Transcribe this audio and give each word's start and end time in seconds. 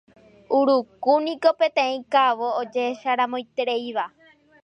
Urukúniko 0.59 1.51
peteĩ 1.59 1.97
ka'avo 2.15 2.49
ojehecharamoitereíva 2.63 4.07